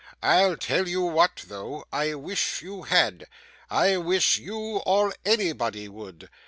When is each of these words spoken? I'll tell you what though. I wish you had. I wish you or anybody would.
I'll 0.23 0.57
tell 0.57 0.87
you 0.87 1.03
what 1.03 1.45
though. 1.47 1.85
I 1.93 2.15
wish 2.15 2.63
you 2.63 2.81
had. 2.81 3.27
I 3.69 3.97
wish 3.97 4.39
you 4.39 4.77
or 4.83 5.13
anybody 5.23 5.87
would. 5.87 6.27